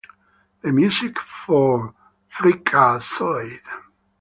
The 0.63 0.71
music 0.73 1.19
for 1.19 1.93
Freakazoid! 2.35 3.59